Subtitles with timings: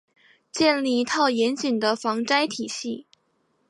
[0.51, 3.05] 建立一套严谨的防灾体系